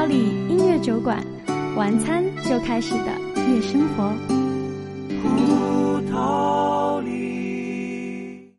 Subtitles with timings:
[0.00, 0.14] 桃李
[0.48, 1.22] 音乐酒馆，
[1.76, 3.12] 晚餐就开始的
[3.52, 4.10] 夜生活。
[5.20, 8.50] 葡萄里。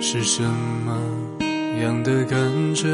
[0.00, 0.79] 是什么
[1.82, 2.38] 样的感
[2.74, 2.88] 觉？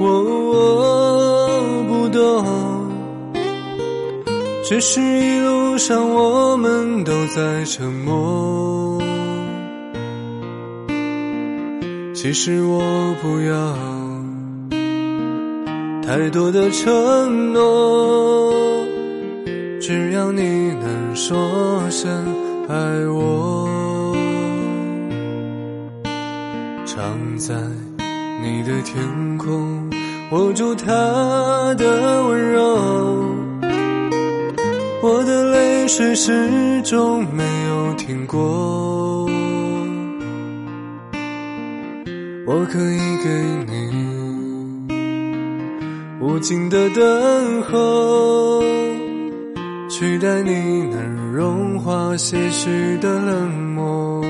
[0.00, 2.44] 我我不懂，
[4.64, 9.00] 只是一路上我们都在沉默。
[12.14, 13.76] 其实我不要
[16.02, 18.86] 太多的承诺，
[19.80, 22.10] 只要你能说声
[22.68, 22.74] 爱
[23.08, 24.16] 我。
[26.86, 27.54] 常在
[28.42, 29.88] 你的天空，
[30.32, 30.84] 握住它
[31.78, 32.76] 的温柔。
[35.00, 39.30] 我的泪水始终没有停过。
[42.44, 43.28] 我可以给
[43.68, 43.72] 你
[46.20, 48.60] 无尽的等候，
[49.88, 50.50] 取代你
[50.90, 54.20] 能融化些许的冷漠。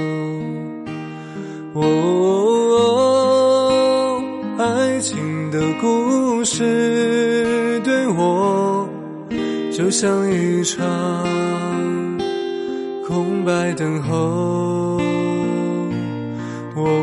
[1.75, 3.22] 哦，爱
[5.03, 8.89] 情的故事对我
[9.73, 10.79] 就像一场
[13.05, 15.01] 空白等候。
[16.77, 16.95] 哦，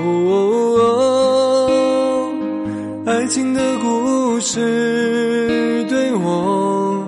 [3.06, 7.06] 爱情的故事对我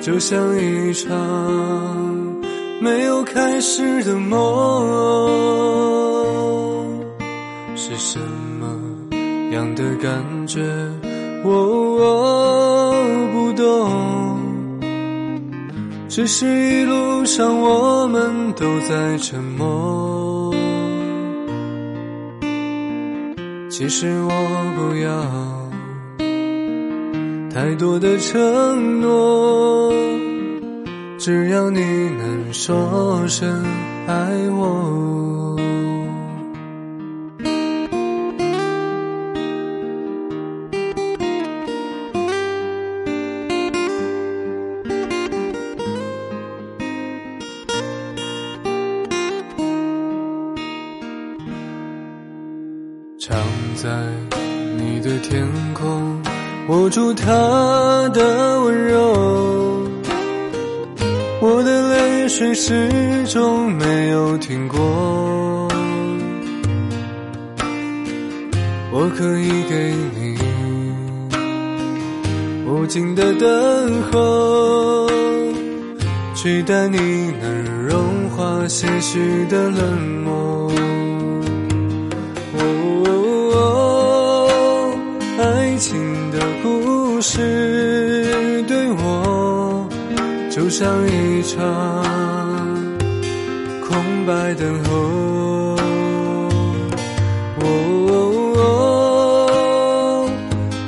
[0.00, 1.08] 就像一场
[2.80, 4.36] 没有开始的梦。
[7.76, 8.35] 是什么
[9.56, 10.60] 样的感觉？
[11.42, 11.50] 我
[11.96, 12.92] 我
[13.32, 13.64] 不懂，
[16.08, 20.54] 只是一路上我们都在沉默。
[23.70, 24.30] 其实我
[24.76, 25.10] 不要
[27.50, 29.90] 太多的承诺，
[31.18, 33.64] 只要你能说声
[34.06, 34.14] 爱
[34.50, 35.56] 我。
[53.28, 53.36] 藏
[53.74, 53.88] 在
[54.78, 55.44] 你的天
[55.74, 56.22] 空，
[56.68, 59.82] 握住他的温柔。
[61.40, 64.78] 我的泪水始终没有停过。
[68.92, 70.38] 我可以给你
[72.70, 75.10] 无尽的等候，
[76.32, 79.18] 取代你能融化些许
[79.50, 80.70] 的冷漠。
[85.76, 85.94] 爱情
[86.30, 89.86] 的故事对我
[90.50, 91.60] 就像一场
[93.86, 95.76] 空白等候。
[97.60, 98.56] 哦，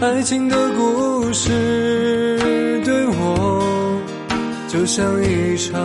[0.00, 4.00] 爱情的故事对我
[4.68, 5.76] 就像一场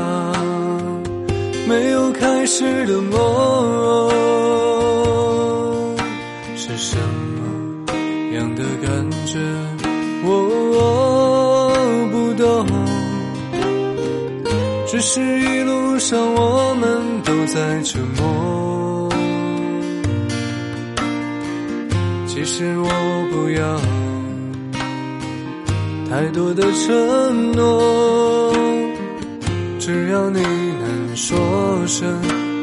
[1.67, 4.09] 没有开始的梦。
[6.55, 7.03] 是什么
[8.35, 9.39] 样的感觉？
[10.25, 10.29] 我
[12.11, 12.65] 不懂，
[14.87, 19.09] 只是一路上我们都在沉默。
[22.25, 22.87] 其实我
[23.31, 23.79] 不要
[26.09, 28.53] 太多的承诺，
[29.79, 31.37] 只要你能说
[31.85, 32.09] 声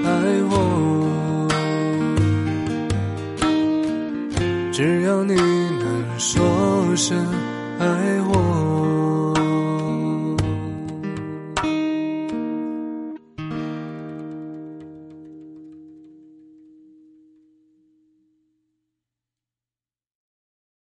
[0.04, 0.10] 爱
[0.50, 0.89] 我。
[4.82, 7.14] 只要你能说声
[7.78, 7.86] 爱
[8.22, 8.99] 我。